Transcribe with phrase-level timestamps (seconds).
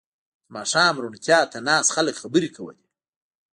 [0.03, 0.03] •د
[0.55, 2.85] ماښام روڼتیا ته ناست خلک خبرې کولې.